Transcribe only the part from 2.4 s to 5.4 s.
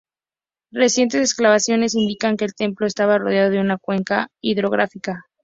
el templo estaba rodeado de una cuenca hidrográfica.